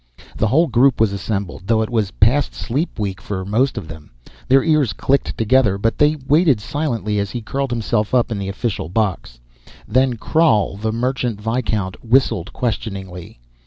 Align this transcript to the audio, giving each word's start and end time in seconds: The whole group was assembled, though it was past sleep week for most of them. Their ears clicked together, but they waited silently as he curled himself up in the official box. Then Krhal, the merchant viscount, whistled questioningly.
The 0.35 0.47
whole 0.47 0.65
group 0.65 0.99
was 0.99 1.13
assembled, 1.13 1.67
though 1.67 1.83
it 1.83 1.89
was 1.91 2.09
past 2.09 2.55
sleep 2.55 2.97
week 2.97 3.21
for 3.21 3.45
most 3.45 3.77
of 3.77 3.87
them. 3.87 4.09
Their 4.47 4.63
ears 4.63 4.93
clicked 4.93 5.37
together, 5.37 5.77
but 5.77 5.99
they 5.99 6.17
waited 6.27 6.59
silently 6.59 7.19
as 7.19 7.29
he 7.29 7.41
curled 7.43 7.69
himself 7.69 8.11
up 8.11 8.31
in 8.31 8.39
the 8.39 8.49
official 8.49 8.89
box. 8.89 9.39
Then 9.87 10.15
Krhal, 10.17 10.75
the 10.75 10.91
merchant 10.91 11.39
viscount, 11.39 12.03
whistled 12.03 12.51
questioningly. 12.51 13.37